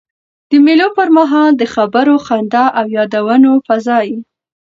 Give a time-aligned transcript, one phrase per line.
[0.49, 4.17] د مېلو پر مهال د خبرو، خندا او یادونو فضا يي.